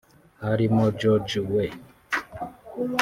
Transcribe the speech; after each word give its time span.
harimo 0.45 0.83
George 0.99 1.37
W 1.51 1.53